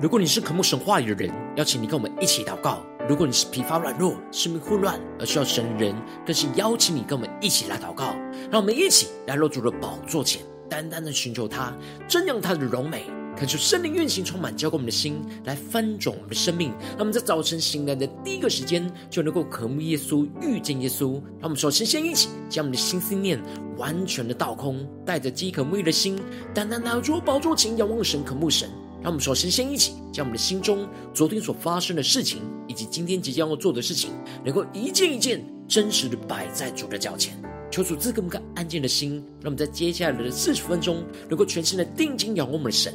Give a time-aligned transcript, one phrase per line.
[0.00, 8.14] 如果你是渴慕神话语的人，邀请你跟我们一起祷告；如果你是疲乏软弱、生命混乱而需要神的人，更是邀请你跟我们一起来祷告。
[8.50, 11.72] 让我们一起来落主的宝座前，单单的寻求他，
[12.06, 16.70] 瞻仰他的荣美，恳求圣灵运行充满，浇灌我们的心，来翻转我们的生命。
[16.90, 21.14] 让我们在早晨醒来的第一个时间，就能够渴慕耶稣、遇见耶稣。
[21.14, 23.42] 让我们首先先一起将我们的心思念
[23.76, 26.16] 完全的倒空，带着饥渴沐浴的心，
[26.54, 28.68] 单单拿出宝座前，仰望神、渴慕神。
[29.02, 34.10] 让我们首先先一起将我们的心中昨天所发生的事情，以及今天即将要做的事情，
[34.44, 37.36] 能够一件一件真实的摆在主的脚前，
[37.70, 42.94] 求主赐给我们个安静的心，让我们在接下来的四十分钟，能够全心的定睛仰望我们的神，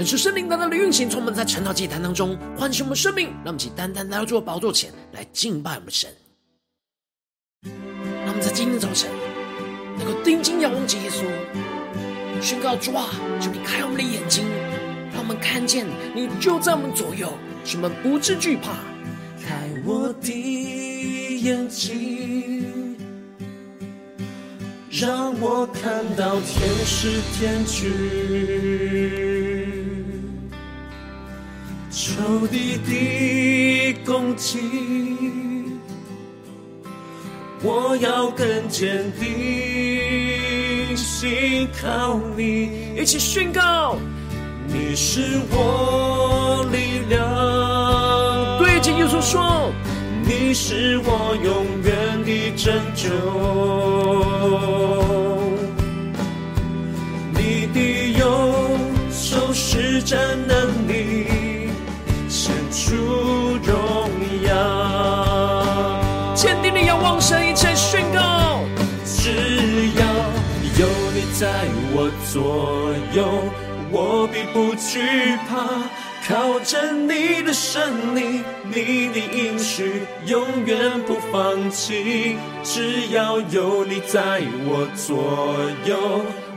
[0.00, 3.26] 恳求圣灵单单的运行，充满在晨祷祭坛当中，唤醒我们生命。
[3.44, 6.08] 让我们起单单来到主的宝座前来敬拜我们神。
[7.64, 9.10] 让我们在今天早晨
[9.98, 11.26] 能够定睛仰望耶稣，
[12.40, 13.10] 宣告主啊，
[13.42, 14.46] 求你开我们的眼睛，
[15.12, 17.30] 让我们看见你就在我们左右，
[17.62, 18.72] 使我们不致惧怕。
[19.46, 22.96] 开我的眼睛，
[24.90, 29.49] 让我看到天使天军。
[32.20, 34.58] 仇敌的攻击，
[37.62, 43.96] 我要更坚定，信靠你，一起宣告，
[44.68, 48.58] 你是我力量。
[48.58, 49.72] 对着耶稣说，
[50.22, 53.08] 你是我永远的拯救，
[57.32, 58.22] 你的右
[59.10, 61.19] 手施展能力。
[67.30, 68.18] 定的仰望神，一起宣告：
[69.04, 69.30] 只
[69.94, 70.02] 要
[70.78, 71.46] 有你在
[71.92, 73.18] 我左右，
[73.92, 75.00] 我必不惧
[75.48, 75.50] 怕。
[76.28, 82.36] 靠着你的神力，你的应许永远不放弃。
[82.62, 85.16] 只要有你在我左
[85.86, 85.96] 右，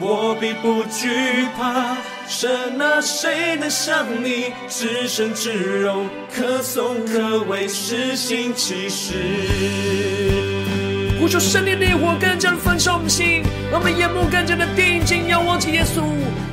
[0.05, 1.95] 我必不惧怕。
[2.27, 9.13] 神啊，谁能像你至圣至荣，可颂可畏，施行奇事。
[11.19, 16.01] 呼求圣灵的烈火更加的焚烧我们心，让我们眼目更加的定睛仰望起耶稣，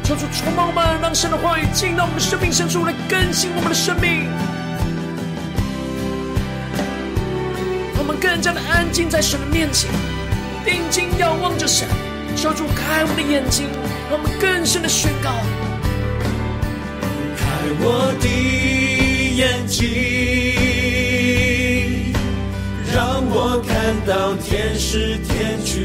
[0.05, 4.29] 求主充满我们，让神的话语进到我们的生命深处来更新我们的生命，
[7.95, 9.91] 让我们更加的安静在神的面前，
[10.65, 11.89] 定睛仰望着神，
[12.37, 13.67] 求主开我的眼睛，
[14.11, 15.31] 让我们更深的宣告：
[17.37, 17.45] 开
[17.81, 18.27] 我的
[19.37, 19.79] 眼睛。
[22.93, 25.77] 让我看到天使天军，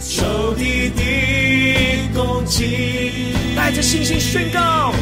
[0.00, 1.02] 仇敌的
[2.14, 4.94] 攻击，带着信心宣告，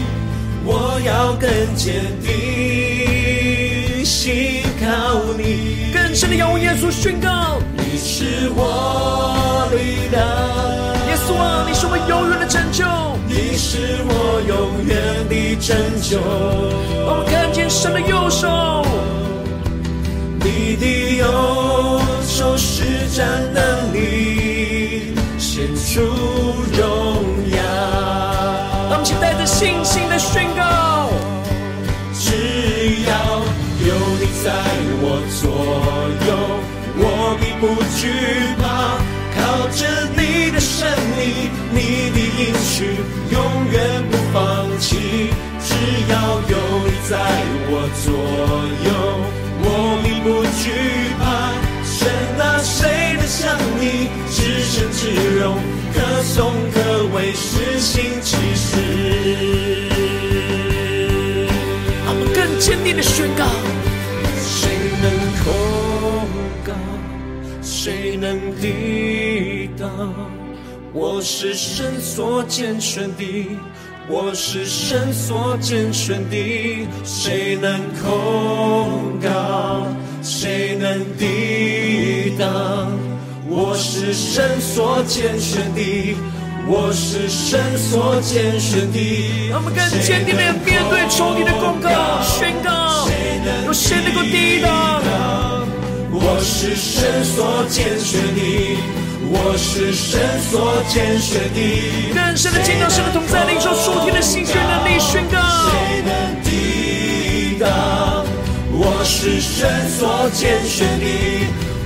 [0.64, 5.91] 我要更坚定，信靠你，
[6.22, 10.24] 更深的仰望耶稣宣告，你是我力量。
[11.08, 12.84] 耶稣啊，你是我永远的拯救，
[13.26, 16.20] 你是我永远的拯救。
[17.04, 18.86] 我们看见神的右手，
[20.38, 22.84] 你的右手施
[23.16, 26.02] 展能力，显出
[26.78, 26.86] 荣
[27.50, 27.58] 耀。
[28.88, 31.10] 让我们一起带着信心的宣告：
[34.42, 34.50] 在
[35.00, 35.46] 我左
[36.26, 36.30] 右，
[36.98, 37.06] 我
[37.38, 37.62] 并不
[37.94, 38.10] 惧
[38.58, 38.98] 怕。
[39.38, 39.38] 靠
[39.70, 39.80] 着
[40.16, 40.82] 你的胜
[41.16, 42.98] 利，你的应许，
[43.30, 43.38] 永
[43.70, 45.30] 远不放弃。
[45.62, 45.70] 只
[46.10, 46.14] 要
[46.50, 47.14] 有你在
[47.70, 48.10] 我左
[48.82, 48.90] 右，
[49.62, 49.66] 我
[50.02, 50.64] 并不惧
[51.22, 51.22] 怕。
[51.86, 52.10] 神
[52.40, 53.40] 啊，谁能像
[53.78, 54.10] 你？
[54.28, 55.56] 至圣至荣，
[55.94, 56.76] 可颂可
[57.14, 58.70] 畏，施行奇事。
[62.04, 63.44] 让我们更坚定的宣告：
[65.42, 66.28] 能控
[66.64, 66.72] 告？
[67.62, 69.88] 谁能抵挡？
[70.92, 73.48] 我是神所拣选的。
[74.08, 79.86] 我是神所拣选的，谁能控告？
[80.22, 82.90] 谁能抵挡？
[83.48, 86.16] 我是神所拣选的，
[86.66, 89.48] 我是神所拣选的。
[89.50, 91.88] 让我们更坚定的面对仇敌的攻击，
[92.22, 93.08] 宣告：
[93.66, 95.02] 有谁能够抵挡？
[96.12, 98.78] 我是神所拣选的。
[99.34, 100.20] 我是神
[100.50, 105.38] 所拣选的，更深的见到神的同在，领受属天的信心能力宣告。
[105.70, 106.12] 谁能
[106.44, 108.26] 抵挡？
[108.74, 111.06] 我是神所拣选的，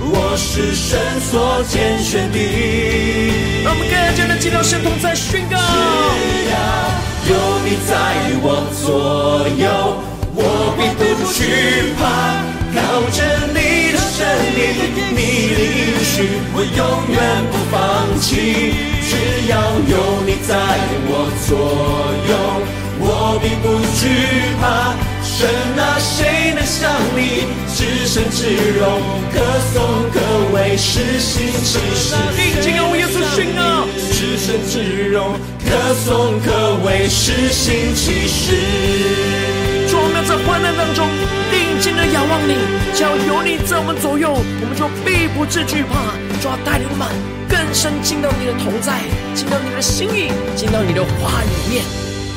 [0.09, 2.37] 我是神所拣选的。
[3.63, 5.57] 让我们更加的见到神同在，宣告。
[5.57, 5.73] 只
[6.49, 6.55] 要
[7.29, 7.31] 有
[7.65, 7.91] 你在
[8.41, 9.67] 我左右，
[10.33, 10.41] 我
[10.77, 11.01] 必不
[11.33, 11.39] 惧
[11.99, 12.01] 怕，
[12.73, 12.77] 靠
[13.11, 13.17] 着
[13.51, 14.23] 你的神
[14.55, 14.59] 灵，
[15.11, 15.19] 你
[15.53, 16.15] 的应许，
[16.53, 16.79] 我永
[17.11, 17.15] 远
[17.51, 17.75] 不放
[18.21, 18.27] 弃。
[19.07, 19.11] 只
[19.49, 19.53] 要
[19.87, 19.93] 有
[20.25, 20.49] 你在
[21.09, 21.11] 我
[21.47, 21.49] 左
[22.27, 22.31] 右，
[22.99, 23.05] 我
[23.41, 23.65] 并不
[23.99, 24.01] 惧
[24.59, 24.63] 怕。
[25.37, 25.47] 神
[25.77, 27.45] 啊，谁能像你？
[27.75, 28.49] 至圣至
[28.79, 28.99] 荣，
[29.31, 29.37] 可
[29.71, 30.19] 颂可
[30.51, 32.15] 畏，施行奇事。
[32.35, 38.55] 定睛仰望耶稣宣告，至圣至荣，可颂可畏，施行奇事。
[40.27, 41.07] 在患难当中，
[41.51, 42.57] 定睛的仰望你，
[42.93, 46.17] 只要有你在我们左右，我们就必不至惧怕。
[46.41, 47.07] 就要带领我们
[47.47, 48.99] 更深进到你的同在，
[49.35, 51.85] 进到你的心意，进到你的话语里面，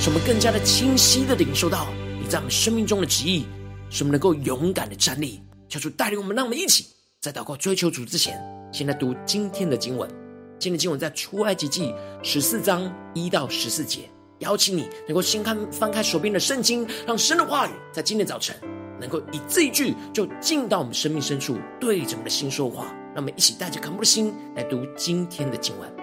[0.00, 1.88] 使我们更加的清晰的领受到
[2.30, 3.44] 在我们生命中的旨意，
[3.90, 5.42] 使我们能够勇敢的站立。
[5.68, 6.86] 求主带领我们，让我们一起
[7.20, 8.40] 在祷告追求主之前，
[8.72, 10.08] 先来读今天的经文。
[10.56, 11.92] 今天的经文在出埃及记
[12.22, 14.08] 十四章一到十四节。
[14.38, 18.54] 邀请你能够先看翻开手边的圣经，让神的话语在今天早晨
[19.00, 22.86] 能够一字一句就进到我们生命深处，对着我们的心说话。
[23.12, 25.99] 让我们一起带着渴慕的心来读今天的经文。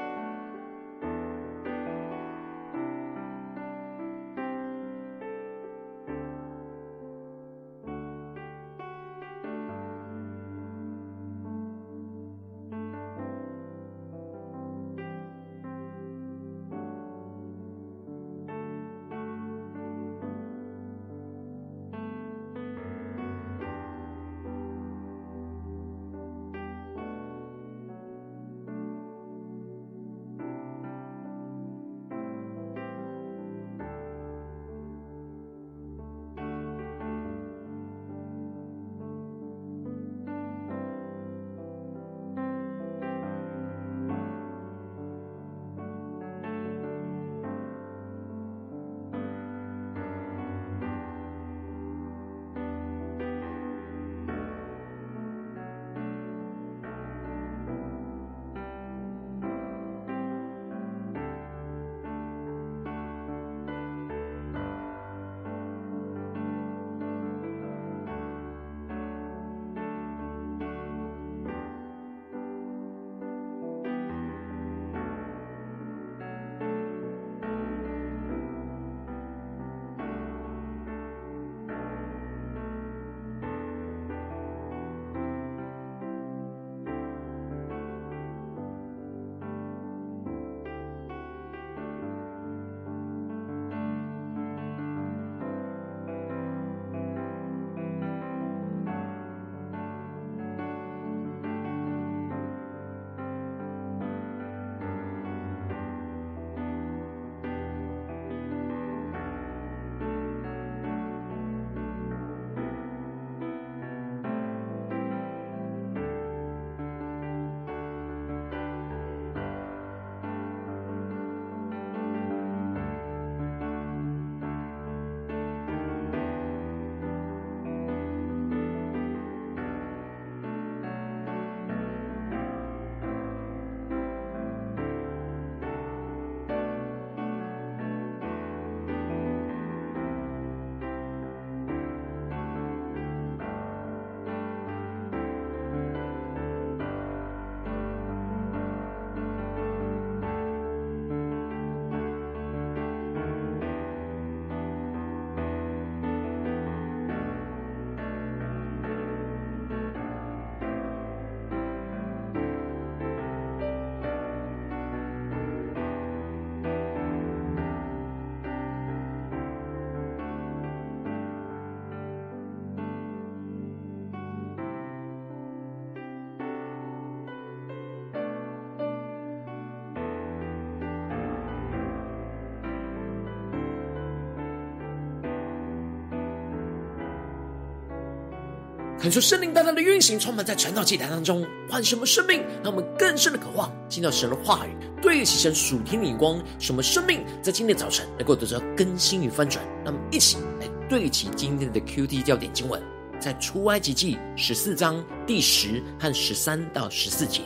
[189.08, 199.64] 恳求圣灵大大的运行，充满在传道祭坛当中，唤醒我们生命，让我们更深的渴望听到神的话语，对齐神属天的眼光，使我们生命在今天早晨能够得到更新与翻转。
[199.86, 202.84] 让我们一起来对齐今天的 QT 焦点经文，
[203.18, 207.40] 在出埃及记十四章第十和十三到十四节。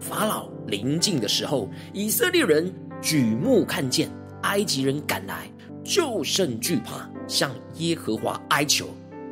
[0.00, 4.10] 法老临近的时候，以色列人举目看见
[4.44, 5.52] 埃及人赶来，
[5.84, 8.88] 就甚惧怕，向耶和华哀求。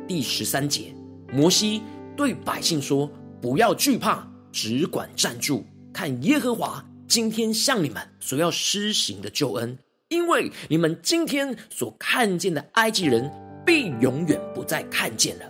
[0.07, 0.93] 第十三节。
[1.33, 1.81] 摩西
[2.15, 3.09] 对百姓说
[3.41, 9.75] ：“不要惧怕，只管站住，看耶和华今天向你们所要施行的救恩。
[10.09, 13.31] 因为你们今天所看见的埃及人，
[13.65, 15.45] 必永远不再看见了。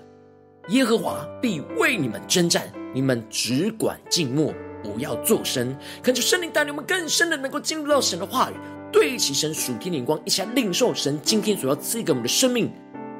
[0.69, 5.75] 耶和华必为你们征战，你们只管静默，不要作声。
[6.01, 8.53] 恳求圣灵带领我们更深的能够进入到神的话语，
[8.89, 12.71] 对齐神属天的眼光，一起来领受神今天所要赐给我们的生命，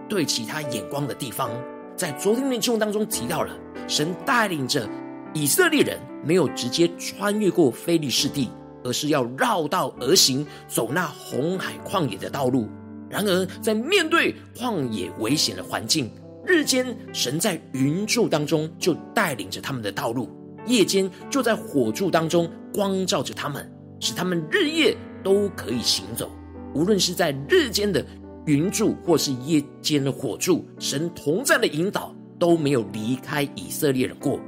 [0.08, 1.51] 对其他眼光的地方。”
[1.95, 3.55] 在昨天的经文当中提到了，
[3.88, 4.89] 神带领着
[5.33, 8.50] 以色列人没有直接穿越过非利士地，
[8.83, 12.67] 而是要绕道而行，走那红海旷野的道路。
[13.09, 16.12] 然而，在面对旷野危险的环境，
[16.45, 20.27] 日间神在云柱当中就带领着他们的道路，
[20.65, 26.31] 夜间就在火柱当中光照着他们，使他们日夜都可以行走。
[26.73, 28.03] 无论是在日间的。
[28.45, 34.39] 云柱或是夜间的火柱，神同在的引导都没有离开以色列人过。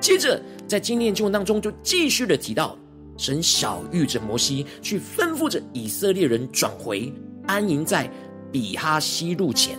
[0.00, 2.78] 接着，在今天的经文当中，就继续的提到，
[3.16, 7.12] 神晓諭着摩西，去吩咐着以色列人转回，
[7.46, 8.10] 安营在
[8.52, 9.76] 比哈希路前，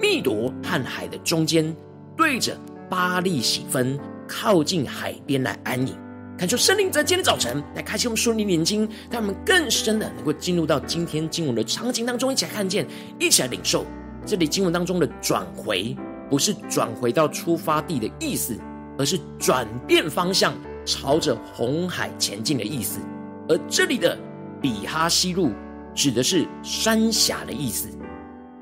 [0.00, 1.76] 密朵和海的中间，
[2.16, 5.94] 对着巴利喜分，靠近海边来安营。
[6.38, 12.86] 恳求圣灵在今天早晨来开启我们属灵的眼睛，让我们更深的能够进入到今天经文的场景当中，一起来看见，
[13.18, 13.84] 一起来领受。
[14.24, 15.96] 这里经文当中的转回，
[16.30, 18.56] 不是转回到出发地的意思，
[18.96, 20.54] 而是转变方向，
[20.84, 23.00] 朝着红海前进的意思。
[23.48, 24.16] 而这里的
[24.62, 25.50] 比哈希路
[25.92, 27.88] 指的是山峡的意思，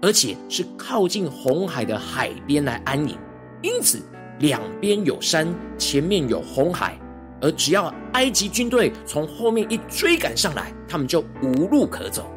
[0.00, 3.18] 而且是靠近红海的海边来安营。
[3.60, 4.00] 因此，
[4.38, 6.98] 两边有山，前面有红海。
[7.40, 12.30] 而只要埃及军队从后面一追赶上来，他们就无路可走。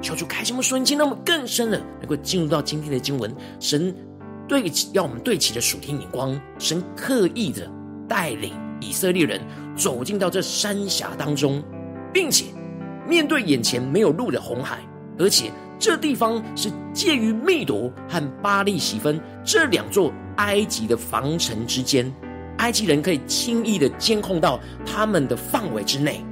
[0.00, 3.32] 求主开启我们瞬间，让我们更深的能够进入到今天的经文。
[3.60, 3.94] 神
[4.48, 6.40] 对齐，要我们对齐的属天眼光。
[6.58, 7.70] 神刻意的
[8.08, 9.40] 带领以色列人
[9.76, 11.62] 走进到这山峡当中，
[12.12, 12.46] 并且
[13.08, 14.80] 面对眼前没有路的红海，
[15.18, 22.12] 而且这地方是介于密朵和巴力洗分这两座埃及的防城之间。
[22.62, 26.24] 埃及人可以轻易的监控到他们的范围之内，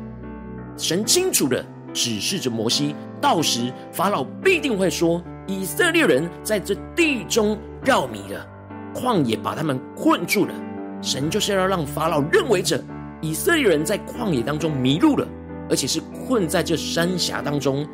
[0.76, 8.46] 神清楚的指示着摩西，到时法老必定会说，以色列人在这地中绕迷了，
[8.94, 10.54] 旷野把他们困住了。
[11.02, 12.80] 神就是要让法老认为着
[13.20, 15.26] 以色列人在旷野当中迷路了，
[15.68, 17.84] 而且是困在这山峡当中，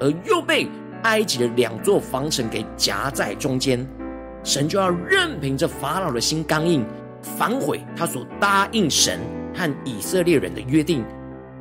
[0.00, 0.66] 而又被
[1.02, 3.86] 埃及的两座防城给夹在中间，
[4.42, 6.82] 神就要任凭着法老的心刚硬。
[7.22, 9.20] 反悔他所答应神
[9.54, 11.04] 和以色列人的约定，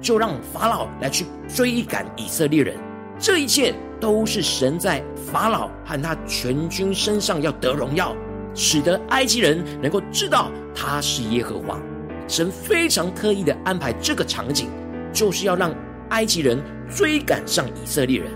[0.01, 2.75] 就让法老来去追赶以色列人。
[3.19, 8.15] 这一切都是神在法老和他全军身上要得荣耀，
[8.55, 11.79] 使得埃及人能够知道他是耶和华。
[12.27, 14.69] 神非常刻意的安排这个场景，
[15.13, 15.71] 就是要让
[16.09, 18.31] 埃及人追赶上以色列人，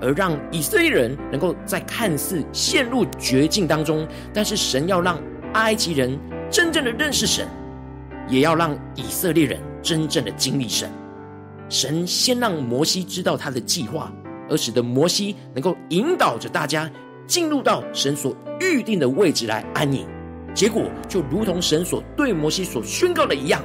[0.00, 5.20] 而让以色列人能够在看似陷入绝境当中，但是神要让
[5.52, 6.18] 埃及人。
[6.50, 7.46] 真正的认识神，
[8.28, 10.90] 也要让以色列人真正的经历神。
[11.68, 14.12] 神先让摩西知道他的计划，
[14.48, 16.90] 而使得摩西能够引导着大家
[17.24, 20.04] 进入到神所预定的位置来安营。
[20.52, 23.62] 结果就如同神所对摩西所宣告的一样，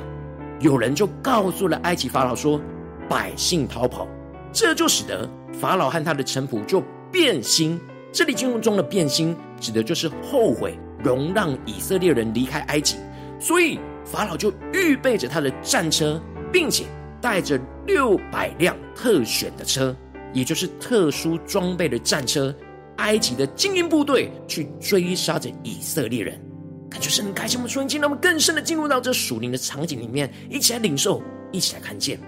[0.60, 2.62] 有人就告诉了埃及法老说
[3.10, 4.08] ：“百姓逃跑。”
[4.54, 7.82] 这就使得法老和他的臣仆就变心。
[8.12, 10.80] 这里经文中的变心，指的就是后悔。
[11.06, 12.98] 容让以色列人离开埃及，
[13.40, 16.20] 所以法老就预备着他的战车，
[16.52, 16.86] 并且
[17.22, 19.96] 带着六百辆特选的车，
[20.34, 22.54] 也就是特殊装备的战车，
[22.98, 26.42] 埃及的精英部队去追杀着以色列人。
[26.90, 31.22] 感觉神开启我们瞬间，让我们更深的进入到这属灵的场景里面，一起来领受，
[31.52, 32.20] 一起来看见。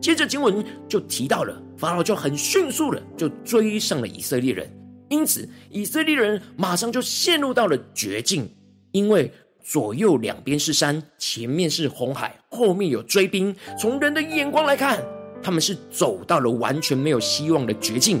[0.00, 4.70] 接着经文就提到了法老就很迅速的就追上了以色列人。
[5.10, 8.48] 因此，以色列人马上就陷入到了绝境，
[8.92, 9.30] 因为
[9.62, 13.54] 左右两边是山，前面是红海，后面有追兵。
[13.76, 15.02] 从人的眼光来看，
[15.42, 18.20] 他们是走到了完全没有希望的绝境。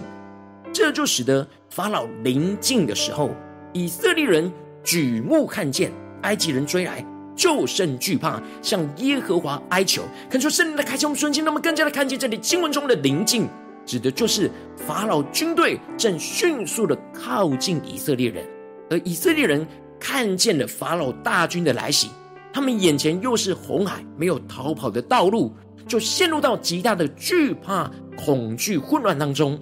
[0.72, 3.30] 这就使得法老临近的时候，
[3.72, 5.92] 以色列人举目看见
[6.22, 7.04] 埃及人追来，
[7.36, 10.02] 就甚惧怕，向耶和华哀求。
[10.28, 13.46] 恳求圣灵的开启我们瞬间，让我们更加的看见这里经文中的临近，
[13.90, 18.46] 指的就是法老军队正迅速的靠近以色列人，
[18.88, 19.66] 而以色列人
[19.98, 22.08] 看见了法老大军的来袭，
[22.52, 25.52] 他们眼前又是红海，没有逃跑的道路，
[25.88, 29.58] 就陷入到极大的惧怕、恐惧、混乱当中。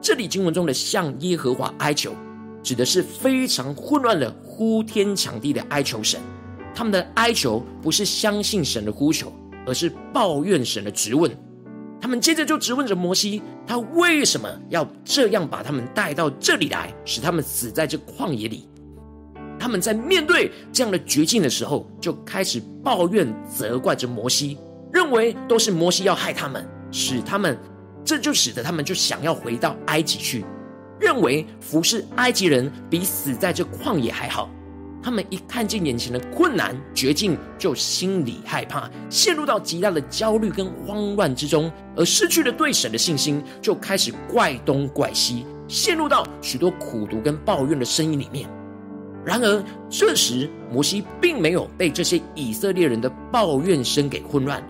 [0.00, 2.14] 这里经文中的向耶和华哀求，
[2.62, 6.20] 指的是非常混乱的呼天抢地的哀求神。
[6.72, 9.32] 他们的哀求不是相信神的呼求，
[9.66, 11.28] 而是抱怨神的质问。
[12.04, 18.68] 他们接着就质问着摩西，他为什么要这样把他们带到这里来，使他们死在这旷野里？
[19.58, 24.58] 他们在面对这样的绝境的时候，就开始抱怨、责怪着摩西，
[24.92, 27.58] 认为都是摩西要害他们，使他们，
[28.04, 30.44] 这就使得他们就想要回到埃及去，
[31.00, 34.50] 认为服侍埃及人比死在这旷野还好。
[35.04, 48.48] 他们一看见眼前的困难绝境，就心里害怕，陷入到极大的焦虑跟慌乱之中，而失去了对神的信心，就开始怪东怪西，陷入到许多苦读跟抱怨的声音里面。
[49.26, 54.66] 然而，这时摩西并没有被这些以色列人的抱怨声给混乱，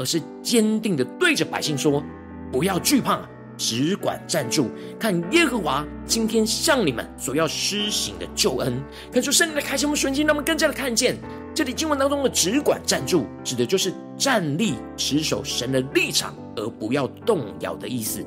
[0.00, 2.02] 而是坚定的对着百姓说
[2.50, 3.20] ：“不要惧怕。”
[3.56, 8.80] 只管站住，看耶和华今天向你们所要施行的救恩。
[9.12, 11.16] 看出圣灵的开启，我们瞬间，让我们更加的看见
[11.54, 18.24] 这里经文当中的“只管站住”，指的就是站立、持守神的立场，而不要动摇的意思。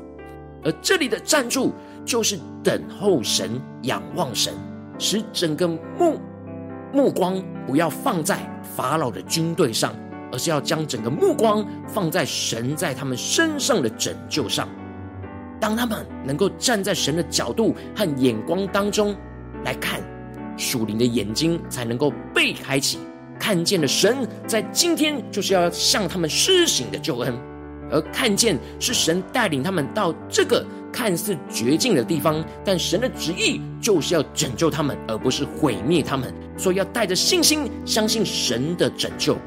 [0.63, 1.74] 而这里的站住，
[2.06, 4.54] 就是等候神、仰望神，
[4.98, 6.20] 使整个目
[6.92, 8.39] 目光不要放在
[8.76, 9.96] 法老的军队上，
[10.32, 14.68] 而是要将整个目光放在神在他们身上的拯救上。
[15.60, 19.15] 当他们能够站在神的角度和眼光当中
[19.63, 20.02] 来看，
[20.58, 22.98] 属灵的眼睛才能够被开启，
[23.39, 27.34] 看见了神在今天就是要向他们施行的救恩，
[27.91, 39.38] 而看见是神带领他们到这个看似绝境的地方，但神的旨意就是要拯救他们，而不是毁灭他们，所以要带着信心相信神的拯救。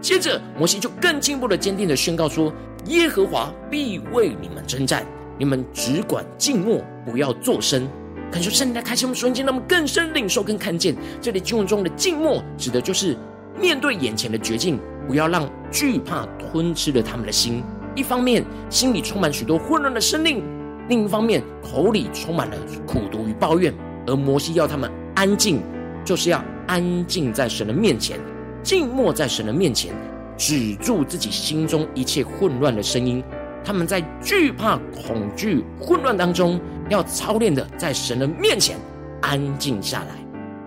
[0.00, 2.52] 接着，摩西就更进一步的坚定的宣告说
[2.88, 5.06] ：“耶和华必为你们征战。”
[5.38, 7.88] 你们只管静默，不要作声。
[8.30, 10.94] 恳求圣灵来开启我们瞬间，让我们更深领受跟看见。
[11.20, 13.16] 这里经文中的静默，指的就是
[13.60, 17.62] 面对眼前的绝境，不要让惧怕吞吃了他们的心。
[17.94, 20.42] 一方面心里充满许多混乱的声音，
[20.88, 23.72] 另一方面口里充满了苦毒与抱怨。
[24.06, 25.60] 而摩西要他们安静，
[26.04, 28.18] 就是要安静在神的面前，
[28.62, 29.94] 静默在神的面前，
[30.36, 33.22] 止住自己心中一切混乱的声音。
[33.64, 38.76] 他们在惧怕、恐惧、混乱当中，要操练的在神的面前
[39.22, 40.14] 安静下来，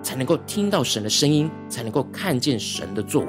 [0.02, 3.28] 才能够听到神的声音，才能够看见神的作为。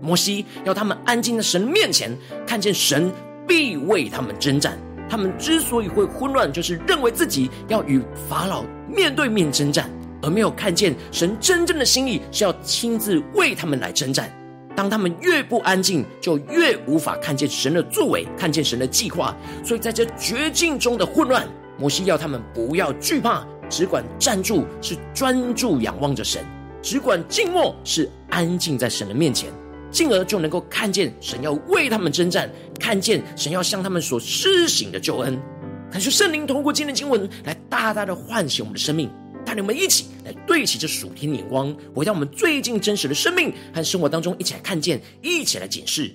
[0.00, 2.14] 摩西要他们安静在神面前，
[2.46, 3.10] 看见神
[3.48, 4.76] 必为他们征战。
[5.08, 9.90] 他们之所以会混乱，就是认为自己要与法老面对面征战，
[10.22, 14.30] 而没有看见神真正的心意是要亲自为他们来征战。
[14.74, 19.36] 当他们越不安静，就越无法看见神的作为，看见神的计划。
[19.64, 21.46] 所以在这绝境中的混乱，
[21.78, 26.42] 摩西要他们不要惧怕，只管站住，是专注仰望着神；
[26.80, 29.50] 只管静默，是安静在神的面前，
[29.90, 35.38] 进而就能够看见神要为他们征战，看见神要向他们所施行的救恩。
[35.90, 39.10] 感谢圣灵通过今天经文来大大的唤醒我们的生命。
[39.44, 46.10] 带领我们一起来对齐这属天的眼光，回到我们最近真实的生命和生活当中，一起来看见，一起来检视。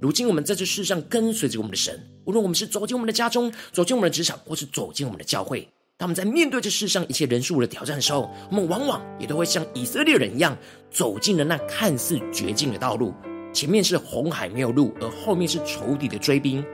[0.00, 10.56] 如今我们在这世上跟随着我们的神，无论我们是走进我们的家中，走进我们的职场，或是走进我们的教会，当我们在面对这世上一切人数的挑战的时候，我们往往也都会像以色列人一样，
[10.90, 13.14] 走进了那看似绝境的道路，
[13.54, 16.64] 前面是红海没有路，而后面是仇敌的追兵。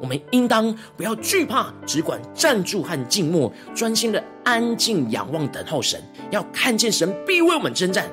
[0.00, 8.08] 我们应当不要惧怕，只管站住和静默，专心的安静仰望等候神，要看见神必为我们征战。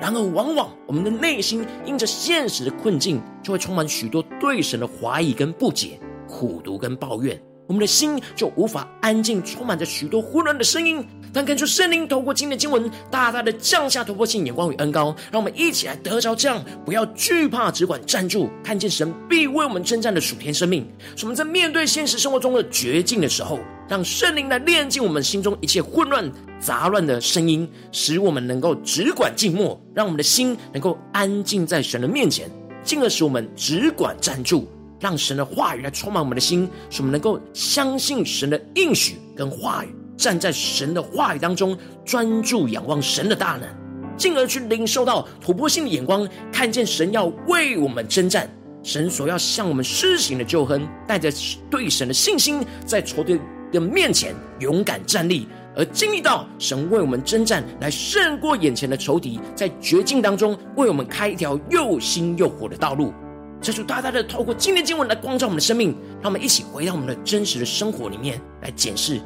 [0.00, 5.98] 然而，往往我们的内心因着现实的困境，就会充满许多对神的怀疑跟不解、
[6.28, 7.40] 苦读跟抱怨。
[7.66, 11.04] 我们的心就无法安静，充满着许多混乱的声音。
[11.32, 20.86] 但看出圣灵透过今天的经文，大大的降下突破性眼光与恩膏，让我们一起来得着这样，不要惧怕，只管站住，看见神必为我们征战的属天生命。
[21.16, 32.50] 使我们在面对现实生活中的绝境的时候，让圣灵来炼净我们心中一切混乱杂乱的声音，使我们能够只管静默，让我们的心能够安静在神的面前，
[32.82, 34.68] 进而使我们只管站住。
[35.00, 43.68] 让神的话语来充满我们的心，使我们能够相信神的应许跟话语，站在神的话语当中，专注仰望神的大能，
[44.16, 48.50] 进而去领受到突破性的眼光，看见神要为我们征战，
[48.82, 51.32] 神所要向我们施行的救恩，带着
[51.70, 53.40] 对神的信心，在仇敌
[53.72, 55.46] 的面前勇敢站立。
[55.76, 63.14] 而经历到神为我们征战，来胜过眼前的仇敌，在绝境当中为我们开一条又新又活的道路。
[63.60, 69.20] 这就大大的透过今天经文来光照我们的生命，让我们一起回到我们的真实的生活里面来检视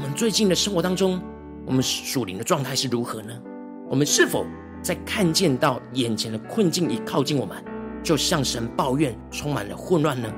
[0.00, 1.20] 我们最近的生活当中，
[1.66, 3.32] 我们属灵的状态是如何呢？
[3.90, 4.46] 我们是否
[4.80, 7.56] 在看见到眼前的困境一靠近我们，
[8.00, 10.32] 就向神抱怨，充满了混乱呢？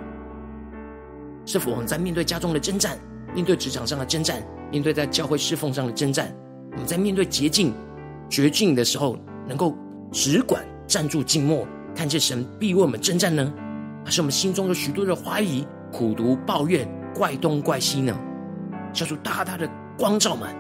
[1.44, 2.98] 是否我们在面对家中的征战，
[3.34, 4.42] 面对职场上的征战？
[4.70, 6.34] 面对在教会侍奉上的征战，
[6.72, 7.74] 我们在面对捷径、
[8.30, 9.14] 绝境的时候，
[9.46, 9.76] 能够
[10.10, 13.52] 只管站住静默，看见神必为我们征战呢？
[14.06, 18.18] 还是我们心中有许多的怀疑、苦读、抱怨、怪东怪西呢？
[18.92, 20.54] 叫出大大的光照们，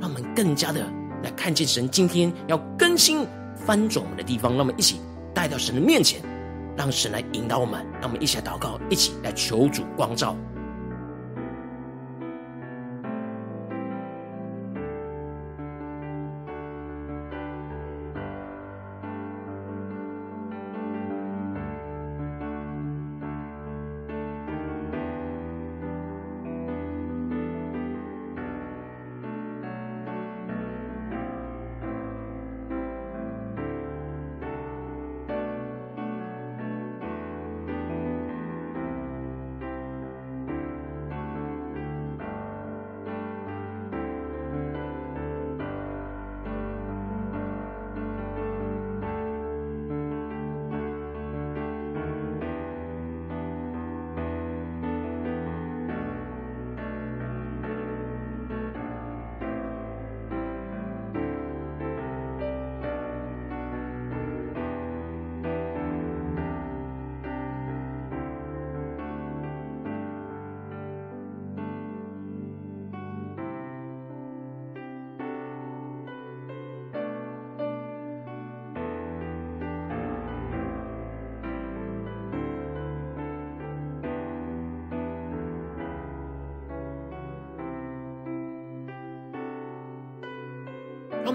[0.00, 0.84] 让我们更加的
[1.22, 4.52] 来看见神今天要更新翻转我们的地方。
[4.52, 5.00] 让我们一起
[5.34, 6.20] 带到神的面前，
[6.76, 7.84] 让神来引导我们。
[8.00, 10.36] 让我们一起来祷告，一起来求主光照。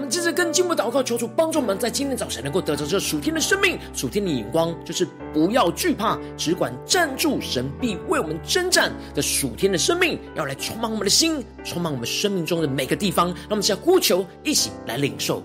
[0.00, 13.26] 我们接着更进一步祷告，求主帮助我们，在今天早晨能够得着这属天的生命、属天的眼光，就是不要惧怕，只管站住，神必为我们征战的属天的生命，要来充满我们的心，充满我们生命中的每个地方。
[13.26, 15.42] 让我们先呼求，一起来领受。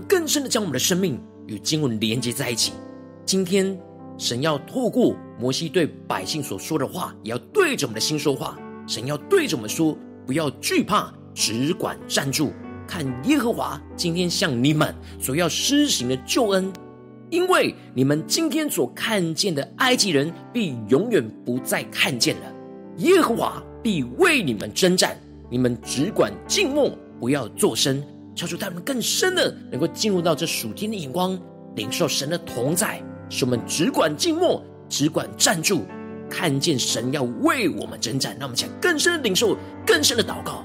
[0.00, 2.72] 更深的将我们的生命与经文连接在一起。
[3.24, 3.78] 今天，
[4.16, 8.58] 神要透过摩西对百姓所说的话，也要对着我们的心说话。
[8.86, 12.52] 神要对着我们说：不要惧怕，只管站住，
[12.86, 16.72] 看耶和华今天向你们所要施行的救恩。
[17.30, 22.52] 因为你们今天所看见的埃及人，必永远不再看见了。
[22.96, 25.14] 耶和华必为你们征战，
[25.50, 28.02] 你们只管静默，不要作声。
[28.38, 31.36] 求主带我们更深的，能够进入到这属天的眼光，
[31.74, 35.84] 领受神的同在，使我们只管静默，只管站住，
[36.30, 38.36] 看见神要为我们征战。
[38.38, 40.64] 让我们想更深的领受，更深的祷告。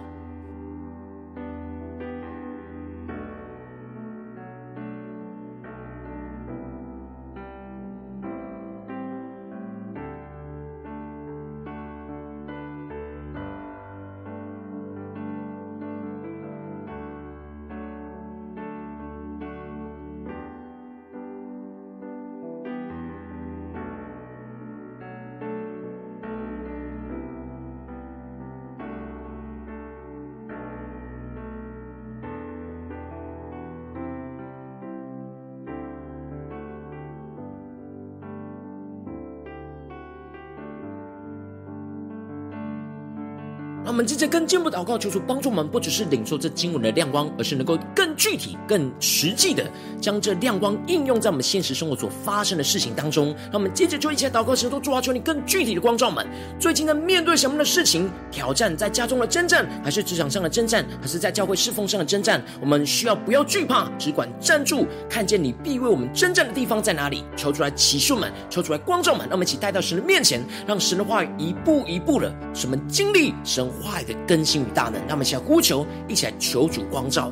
[44.03, 49.63] 们接着更进一步祷告，求主帮助我们，不只是领受这经文的亮光，而是能够更具体、更实际的
[50.01, 53.27] 将这亮光应用在我们现实生活所发生的事情当中。
[53.43, 56.27] 让我们接着就一起来祷告，神都主啊，求你更具体的光照们。
[56.59, 62.43] 最近在面对什么样的事情、挑战，在家中的征战，还是职场上的征战，还是在教会侍奉上的征战？
[62.59, 67.23] 我们需要不要惧怕，只管站住，看见你必为我们征战的地方在哪里？
[67.37, 77.31] 求出来启示们，求出来光照们，让我们一起带到神的面前，让神的话语一步一步的使我们经历神话语的更新与大能，让我们一起来呼求，一起来求主光照。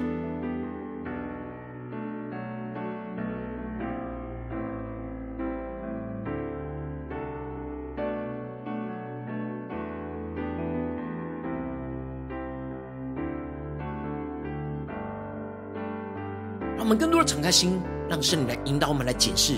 [16.77, 19.55] 让我们更多的敞开心，让圣灵来引导我们来检视，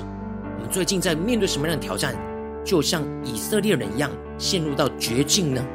[0.57, 2.13] 我们最近在面对什么样的挑战，
[2.63, 5.65] 就像以色列人一样，陷入到绝境呢？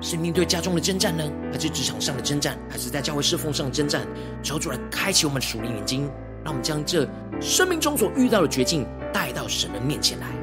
[0.00, 4.06] 是面对家中的征战呢，还是职场上的征战，还是在教会侍奉上的征战？
[4.42, 6.10] 求主来开启我们属灵眼睛，
[6.42, 7.06] 让我们将这
[7.40, 10.39] 生命中所遇到的绝境带到神的面前来。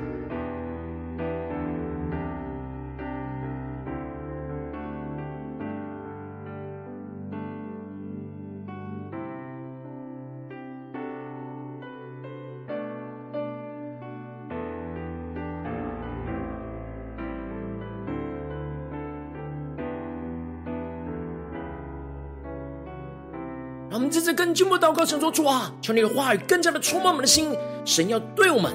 [24.58, 27.56] 进步祷告，神说主啊，求你的话语更加的充满我们的心。
[27.86, 28.74] 神要对我们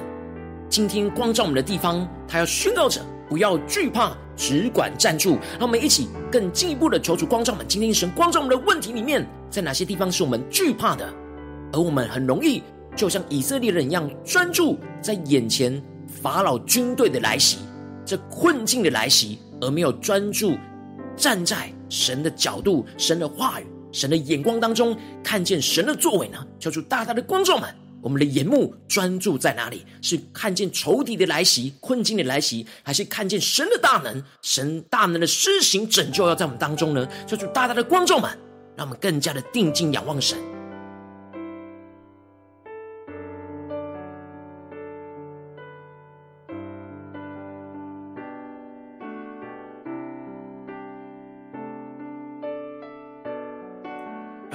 [0.69, 5.31] 今天光照我们的地方，他要宣告着不要惧怕，只管站住。
[5.59, 7.67] 让我们一起更进一步的求主光照我们。
[7.67, 11.05] 今天神光照我们的问题里面，在哪些地方是我们惧怕的？
[11.73, 12.63] 而我们很容易
[12.95, 17.57] 就像以色列人一样，专注在眼前法老军队的来袭，
[18.05, 20.53] 这困境的来袭，而没有专注
[21.17, 23.67] 站在神的角度、神的话语。
[23.93, 26.45] 神的眼光当中，看见神的作为呢？
[26.59, 29.85] 求主大大的光照们，我们的眼目专注在哪里？
[30.01, 34.21] 是看见仇敌的来袭、困境的来袭，还是看见神的大能？
[34.41, 37.07] 神大能的施行拯救要在我们当中呢？
[37.27, 38.29] 求主大大的光照们，
[38.75, 40.37] 让我们更加的定睛仰望神。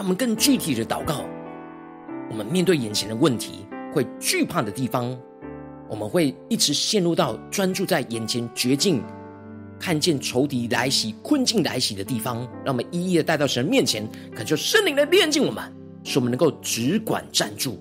[0.08, 1.22] 我们更具体的祷告，
[2.30, 5.14] 我们面对眼前的问题，会惧怕的地方，
[5.86, 9.02] 我们会一直陷入到专注在眼前绝境，
[9.78, 15.62] 看见仇敌来袭、困境来袭的地方，让我们一一的带到神面前，恳求圣灵来炼净我们，
[16.04, 17.78] 使我们能够只管站住，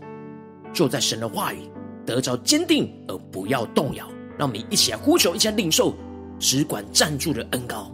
[0.73, 1.59] 就在神的话语
[2.05, 4.05] 得着坚定，而不要动摇。
[4.37, 5.95] 让我们一起来呼求，一起来领受，
[6.37, 7.89] 只管站住的恩膏。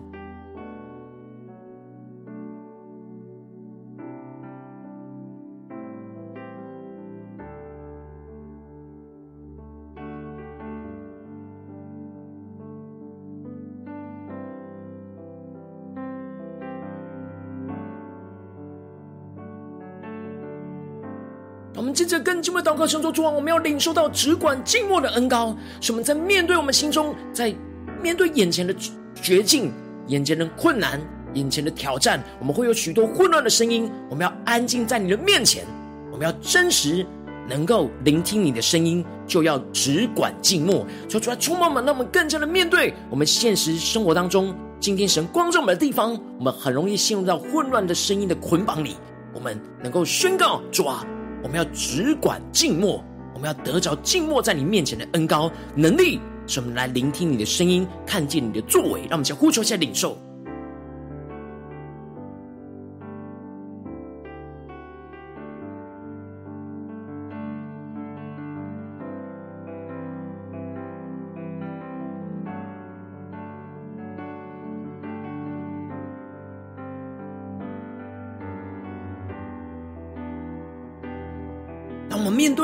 [21.84, 27.54] 我们接着跟进步祷告，神说主啊，我们要领受到只管静默的恩膏，使我们在面对我们心中，在
[28.02, 28.74] 面对眼前的
[29.22, 29.70] 绝境、
[30.08, 30.98] 眼前的困难、
[31.34, 33.92] 眼前的挑战，我们会有许多混乱的声音。
[34.10, 35.66] 我们要安静在你的面前，
[36.10, 37.06] 我们要真实
[37.50, 40.88] 能够聆听你的声音，就要只管静默。
[41.10, 48.96] 求主来充满我们，让我们更加的面对我们现实生活当中，今天神光照我们的地方，我们很容易陷入到混乱的声音的捆绑里。
[49.34, 51.06] 我们能够宣告主啊。
[51.44, 53.04] 我们要只管静默，
[53.34, 60.18] 我们要得着静默在你面前的恩高能力，使我们来聆听你的声音，看见你的作为，让我们先呼求，一下领受。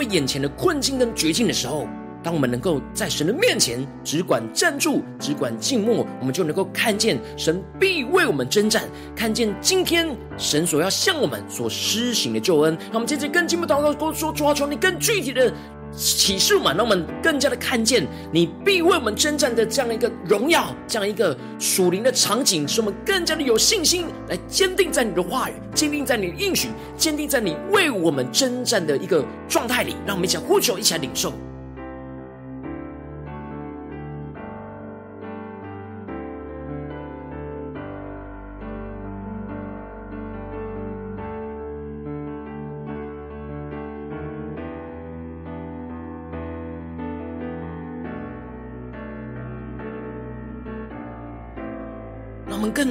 [0.10, 1.88] 眼前的困境跟绝境的时候，
[2.22, 8.84] 当我们能够在神的面前只管站住，只管静默，我们就能够看见神必为我们征战，
[9.16, 12.78] 看见今天神所要向我们所施行的救恩。
[12.88, 15.54] 让我们接着更进一步祷告，说：主啊，求你更具体的
[16.00, 29.94] 启示嘛，让我们更加的看见你必为我们征战的这样一个荣耀，这样一个属灵的场景，使我们更加的有信心来坚定在你的话语，坚定在你的应许，坚定在你为我们征战的一个状态里。
[30.06, 31.34] 让我们一起呼求，一起来领受。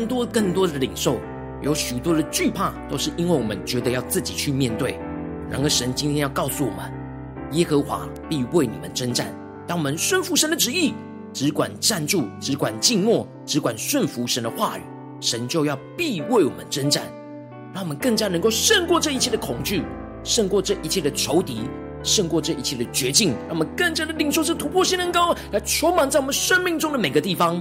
[0.09, 1.21] 多更多的领受，
[1.61, 4.99] 有许多的惧怕，都是因为我们觉得要自己去面对。
[5.51, 6.91] 然而，神今天要告诉我们，
[7.53, 9.33] 耶和华必为你们征战。
[9.67, 10.95] 当我们顺服神的旨意，
[11.33, 14.83] 只管站住，只管静默，只管顺服神的话语，
[15.21, 17.05] 神就要必为我们征战，
[17.75, 19.83] 让我们更加能够胜过这一切的恐惧，
[20.25, 21.63] 胜过这一切的仇敌。
[22.05, 27.61] 胜过这一切的绝境，让我们更加的领受这突破性能高，来充满在我们生命中的每个地方。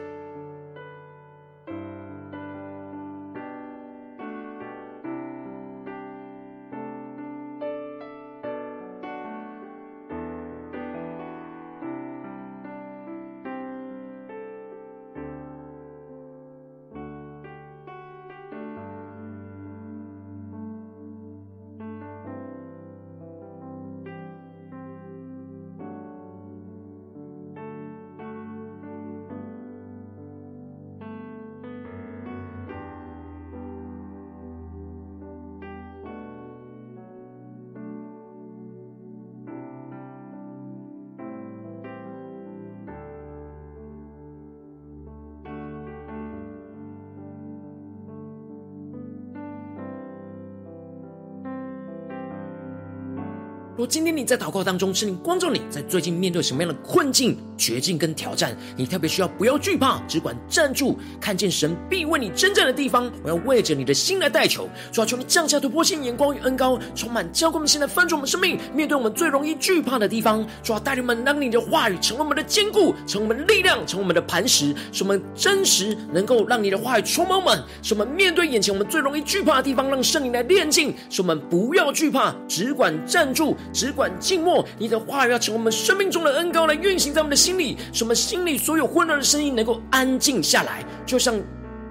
[53.77, 63.11] 如今天你在祷告当中，圣灵光照你在最近面对什么样的困境、绝境跟挑战，你特别需要不要惧怕，只管站住，看见神必为你征战的地方。
[63.23, 70.43] 我要为着你的心来代求，主啊，求你降下突破性眼光与恩膏，充满教灌我们现在翻转我们生命，面对我们最容易惧怕的地方。
[70.63, 83.55] 主啊，带领我们，让你的话语成为我们的坚固，成为我们的力量，成为我们的磐石，使我们真实能够让你的话语充满我们，使我们面对眼前我们最容易惧怕的地方，让圣灵来炼净，使我们不要惧怕，只管站住。
[83.71, 91.35] 只管静默，你的话语要成为我们生命中的恩膏，来运行在我们的心心里，什么心里所有混乱的声音能够安静下来，就像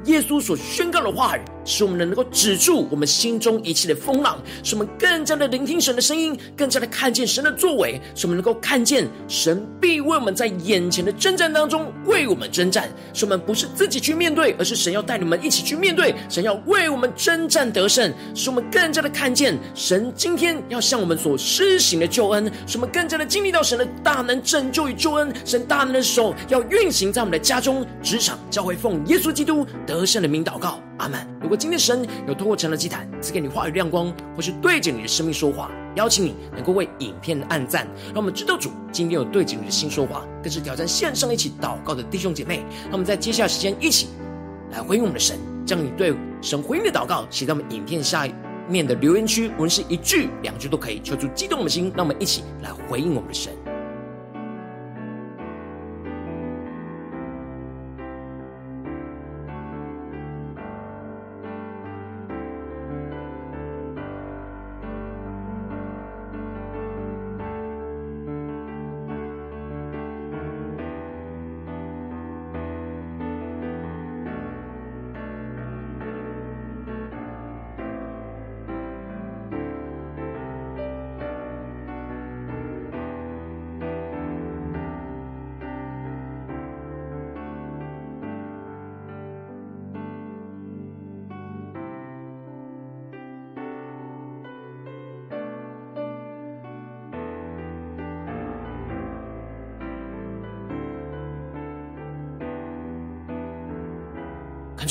[0.06, 1.40] 耶稣所宣告的话语。
[1.64, 12.88] 使我们能够止住我们心中一切的风浪，使我们更加的聆听神的声音，更加的看见神的作为，使我们能够看见神必为我们在眼前的征战当中为我们征战。
[13.12, 18.12] 使我们不是自己去面对，而是神要带你们一起去面对，神要为我们征战得胜。
[18.34, 30.80] 使我们更加的看见神今天要向我们所施行的救恩，使我们更加的经历到神的大能拯救与救恩，神大能的手要运行在我们的家中、职场、教会，奉耶稣基督得胜的名祷告。
[31.00, 31.26] 阿门。
[31.40, 42.62] 如果今天神有透过成了祭坛赐给你话语亮光，或是对着你的生命说话，邀请你能够为影片按赞，让我们知道主今天有对着你的心说话，更是挑战线上一起祷告的弟兄姐妹。
[42.84, 44.08] 让我们在接下来时间一起
[44.72, 48.28] 来回应我们的神，将你对神回应的祷告写在我们影片下
[48.68, 53.52] 面的留言区，无论是一句两句都可以，求主激动我们的心，让我们一起来回应我们的神。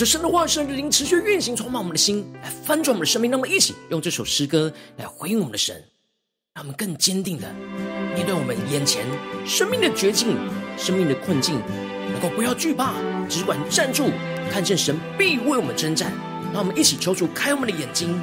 [0.05, 3.29] 神的话语、神的灵持续运行，充满我们的心，来翻转我们的生命。
[3.29, 5.75] 那么一起用这首诗歌来回应我们的神，
[6.53, 7.53] 让我们更坚定的
[8.15, 9.05] 面对我们眼前
[9.45, 10.37] 生命的绝境、
[10.77, 11.59] 生命的困境，
[12.11, 12.93] 能够不要惧怕，
[13.27, 14.09] 只管站住，
[14.51, 16.11] 看见神必为我们征战。
[16.51, 18.19] 让我们一起求主开我们的眼睛，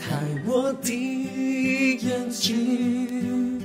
[0.00, 0.16] 开
[0.46, 0.90] 我的
[1.98, 3.60] 眼睛，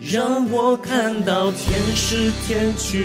[0.00, 3.02] 让我看到天使天军，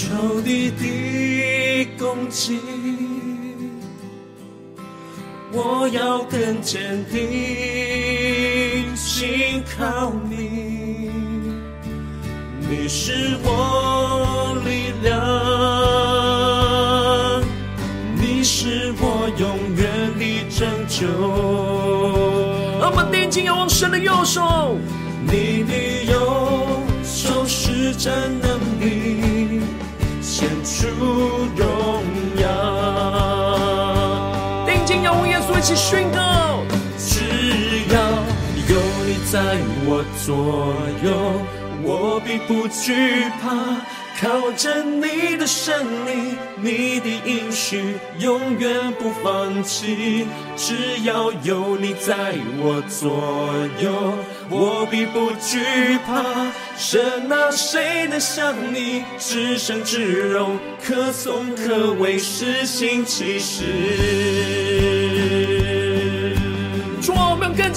[0.00, 2.60] 仇敌的攻击，
[5.50, 11.10] 我要更坚定，信靠你，
[12.60, 15.18] 你是我力量，
[18.14, 21.08] 你是我永远的拯救。
[22.80, 24.78] 我们定睛仰望神的右手，
[25.26, 26.14] 你的右
[27.02, 29.17] 手施展能力，
[30.78, 30.94] 显出
[31.56, 31.66] 荣
[32.40, 32.46] 耀。
[34.64, 36.62] 定睛仰望耶稣，一起宣告：
[36.96, 37.18] 只
[37.92, 38.00] 要
[38.68, 40.72] 有你在我左
[41.02, 41.08] 右，
[41.82, 43.48] 我必不惧怕。
[44.20, 50.26] 靠着你的胜利，你的应许永远不放弃。
[50.56, 54.18] 只要有你在我左右，
[54.50, 56.50] 我必不惧怕。
[56.76, 64.87] 神啊，谁能像你至圣至荣，可颂可畏，施行奇事。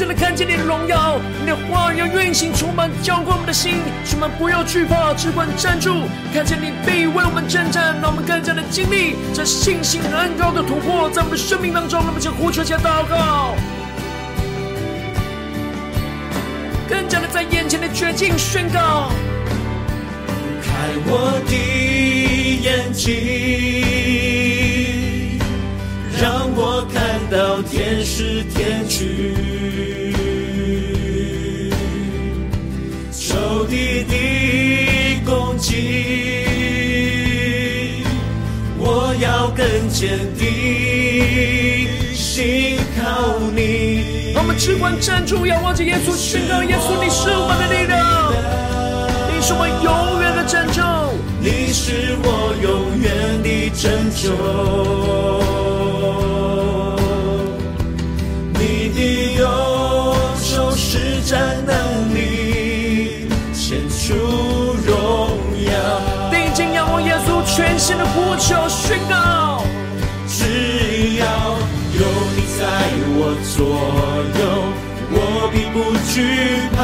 [0.02, 5.93] 更加的看见你的荣耀，你的话要运行，充满浇灌我们的心，使我们不要惧怕，只管站住，
[6.34, 13.54] 看见你必为我们征战，让我们更加的经历这信心恩膏的突破，在我们的生命当中，让我们就呼求下祷告，
[16.89, 19.12] 更加的在眼前的绝境宣告，
[20.64, 20.72] 开
[21.06, 21.54] 我的
[22.64, 23.12] 眼睛。
[26.20, 29.34] 让我看到天使天去，
[33.10, 35.74] 仇敌的攻击，
[38.78, 44.34] 我要更坚定，信靠你。
[44.36, 48.34] 我们只管站住，仰望着耶稣，宣告耶稣，你是我们的力量，
[49.32, 50.84] 你是我永远的拯救，
[51.40, 53.90] 你是我永远的拯
[54.22, 55.61] 救。
[68.42, 69.64] 求宣告。
[70.28, 71.26] 只要
[71.94, 72.02] 有
[72.36, 72.62] 你在
[73.14, 73.62] 我左
[74.39, 74.42] 右，
[75.14, 75.16] 我
[75.54, 75.78] 并不
[76.10, 76.14] 惧
[76.76, 76.80] 怕。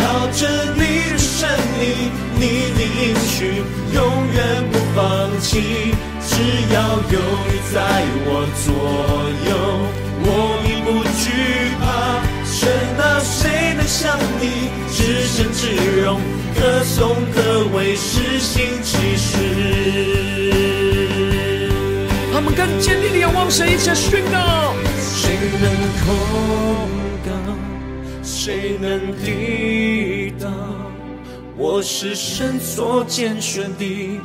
[0.00, 0.40] 靠着
[0.74, 0.80] 你
[1.12, 1.46] 的胜
[1.78, 2.08] 利，
[2.40, 2.42] 你
[2.74, 3.62] 的应许
[3.92, 3.96] 永
[4.32, 4.36] 远
[4.72, 4.98] 不放
[5.40, 5.92] 弃。
[6.26, 6.32] 只
[6.72, 6.76] 要
[7.10, 7.76] 有你在
[8.24, 8.28] 我
[8.64, 8.66] 左
[9.48, 9.50] 右，
[10.24, 10.26] 我
[10.64, 10.88] 并不
[11.20, 11.22] 惧
[11.80, 11.84] 怕。
[12.46, 15.60] 神啊，谁能像你至圣至
[16.00, 16.18] 荣，
[16.56, 19.47] 可颂可畏，施行奇事。
[22.58, 25.30] 更坚定的仰望神，一起宣告：谁
[25.62, 25.70] 能
[26.04, 26.88] 控
[27.24, 27.30] 告？
[28.20, 30.52] 谁能抵挡？
[31.56, 34.20] 我是神所拣选的，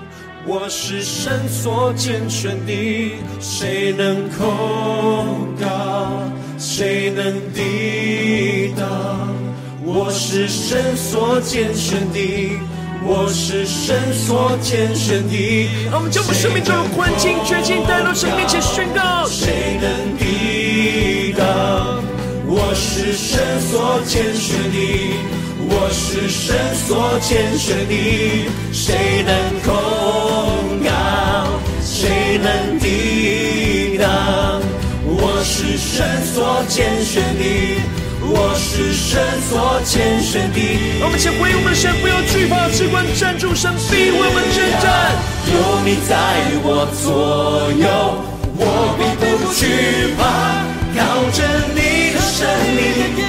[0.48, 6.24] 我是神所拣选的，谁能控告？
[6.58, 9.30] 谁能抵挡？
[9.86, 12.60] 我是神所拣选的，
[13.06, 15.70] 我是神所拣选的。
[15.92, 19.28] 让我们将我们生命中的困境、绝境带到神面前宣告。
[19.28, 21.46] 谁能抵挡？
[22.46, 24.78] 我是神所拣选的，
[25.68, 27.94] 我是神所拣选的。
[28.72, 29.34] 谁能
[29.64, 29.72] 控
[30.84, 30.92] 告？
[31.82, 34.62] 谁能抵挡？
[35.06, 37.82] 我是神所拣选的，
[38.26, 40.60] 我是神所拣选的。
[41.00, 45.12] 让我们先回应我们的神，不要惧怕，只管站住，神必为我们征战。
[45.52, 46.14] 有你在
[46.64, 47.86] 我左右，
[48.58, 50.22] 我必不惧怕。
[50.96, 51.00] 靠
[51.32, 51.42] 着
[51.74, 52.46] 你的胜
[52.78, 52.80] 利，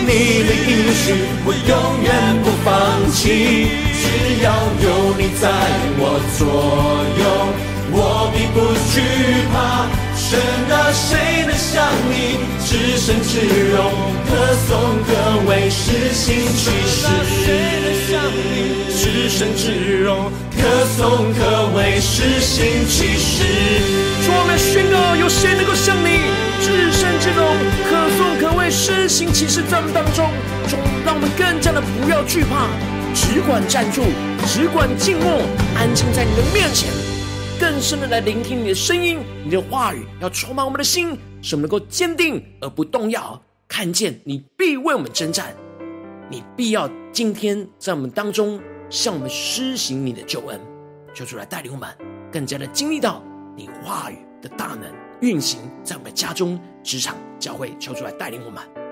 [0.05, 1.05] 你的应许，
[1.47, 1.72] 我永
[2.05, 2.12] 远
[2.45, 2.68] 不放
[3.11, 3.68] 弃。
[3.97, 4.05] 只
[4.45, 4.53] 要
[4.84, 4.86] 有
[5.16, 5.49] 你在
[5.97, 6.45] 我左
[7.18, 7.22] 右，
[7.90, 8.57] 我必不
[8.92, 9.01] 惧
[9.51, 9.57] 怕。
[10.27, 13.45] 神啊，谁能像你至圣至
[13.77, 13.93] 荣，
[14.27, 14.72] 可颂
[15.05, 15.11] 可
[15.47, 17.07] 畏，施行奇事？
[17.45, 17.45] 谁
[17.85, 23.45] 能像你至圣至荣，可颂可畏，施行奇事？
[24.25, 26.25] 主，我们宣告，有谁能够像你
[26.59, 27.55] 至圣至荣，
[27.91, 29.62] 可颂可畏，施行其事？
[29.70, 30.31] 在我们当中，
[31.05, 32.68] 让我们更加的不要惧怕，
[33.14, 34.01] 只管站住，
[34.49, 35.43] 只管静默，
[35.77, 37.03] 安静在你的面前。
[37.61, 43.40] 更深的来聆听你的声音，你的话语要充满我们的心，使我们能够坚定而不动摇。
[43.68, 45.55] 看见你必为我们征战，
[46.28, 50.61] 你必要今天在我们当中向我们施行你的救恩，
[51.14, 51.88] 求主来带领我们
[52.30, 53.22] 更加的经历到
[53.57, 58.84] 你话语的大能运行在我们家中、职场、教会，求主来带领我们。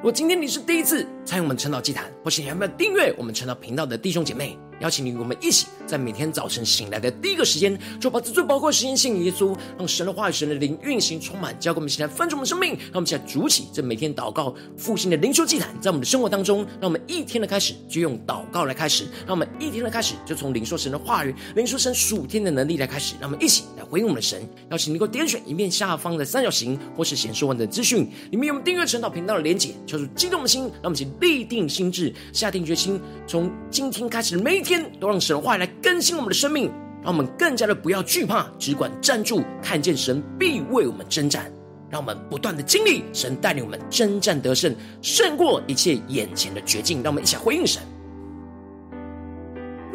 [0.00, 12.70] 如果今天你是第一次参与我们晨祷祭坛，或是你还没有订阅我们晨祷频道的弟兄姐妹，邀请你与我们一起，在每天早晨醒来的第一个时间，就把这最宝贵的时间献给耶稣，让神的话语、神的灵运行充满，交给我们，现在分盛我们生命。
[12.70, 23.14] 让我们现在筑起这每天祷告复兴的灵修祭坛，在我们的生活当中，让我们一天的开始就用祷告来开始，让我们一天的开始就从领受神的话语、领受神属天的能力来开始。
[23.20, 24.40] 让我们一起来回应我们的神。
[24.70, 35.56] 邀请你能够点选一面下方的三角形，或是显示完的资讯，里面有我们订阅晨祷频道的连结，求主激动的心，让我们一起立定心智，下定决心，从今天开始每一天都让神话。
[35.56, 36.70] 来更新我们的生命，
[37.02, 41.50] 让我们更加的不要惧怕，只管站住，看见神必为我们征战，
[41.90, 47.02] 让我们不断的经历神带领我们征战得胜，胜过一切眼前的绝境。
[47.02, 47.82] 让我们一起回应神。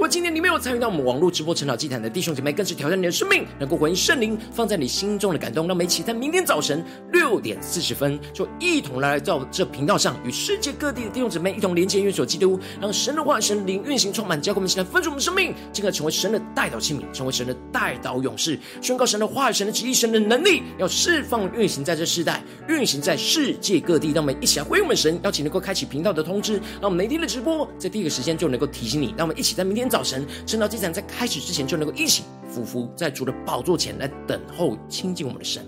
[0.07, 5.65] 今天你没有参与到我们网络直播晨祷祭坛的弟兄姐妹，更是挑战你的生命，能够回应圣灵放在你心中的感动。
[5.65, 24.11] 让我们一起在明天早晨六点四十分，就一同来到这频道上，与世界各地的弟兄姊妹一同连接、运所基督，让神的话、神灵运行充满，教给我们现在分盛我们生命，进而成为神的代祷器皿，成为神的代祷勇士，宣告神的话、神的旨意、神的能力，要释放运行在这世代，运行在世界各地。
[24.11, 29.07] 让我们一起来回应我们神，邀请能够开启频道的通知，让我们每天的直播在第一个时间就能够提醒你。
[29.17, 29.89] 让我们一起在明天。
[29.95, 35.65] 早神，圣道祭坛在开始之前，就能够一起俯伏在主的宝座前来等候亲近我们的神。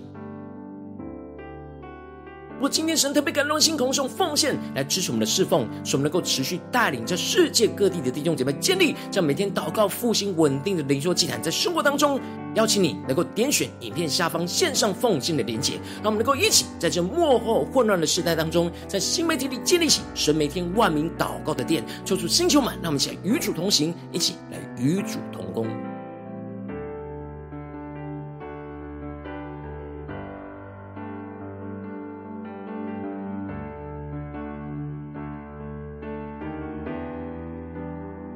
[2.57, 12.19] 如果今天神特别感动心，同时用奉献来支持我们的侍奉，使我们能够持续带领着世界各地的弟兄姐妹建立这样每天祷告复兴稳定的灵修祭坛，在生活当中，
[12.55, 25.67] 邀请你能够点选影片下方线上奉献的连结，让我们能够一起在这幕后混乱的时代当中，在新媒体里建立起神每天万名祷告的殿，抽出星球满，让我们一起来与主同行，一起来与主同工。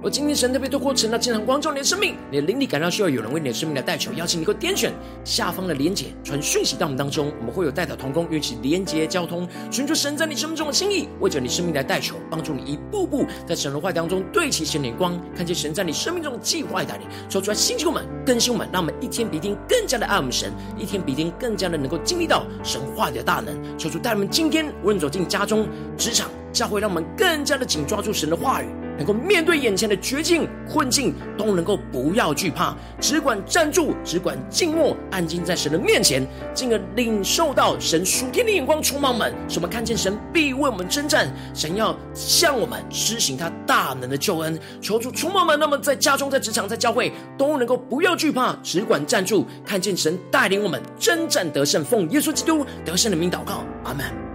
[0.03, 4.91] 我今天神特别透过晨祷经常光照你的生命，你的灵里感到需要有人为你的生命来代求，邀请你给我点选
[5.23, 28.80] 下方的连结，传讯息到我们当中，我们会有代表同工，与其连结交通，寻求神在你生命中的心意，为着你生命来代求，帮助你一步步在神的话当中对齐神的光，看见神在你生命中的计划带领，说出来星球们更新们，让我们一天比一天更加的爱我们神，一天比一天更加的能够经历到神话的大能，求主带我们今天无论走进家中、职场、教会，让我们更加的紧抓住神的话语。
[28.97, 44.59] 能够面对眼前的绝境困境，都能够不要惧怕，只管站住，只管静默，安静在神的面前，进而领受到神属天的眼光充满们，使我们看见神必为我们征战，神要向我们施行他大能的救恩。
[44.81, 54.30] 求主充满们，那么在家中、在职场、在教会，都能够不要惧怕，只管站住，看见神带领我们征战得胜，奉耶稣基督得胜的名祷告，阿门。